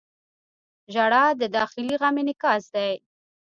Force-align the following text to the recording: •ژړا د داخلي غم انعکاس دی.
•ژړا 0.93 1.25
د 1.41 1.43
داخلي 1.57 1.95
غم 2.01 2.15
انعکاس 2.21 2.63
دی. 2.75 2.91